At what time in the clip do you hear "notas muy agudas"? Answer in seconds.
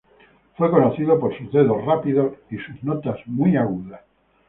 2.83-4.01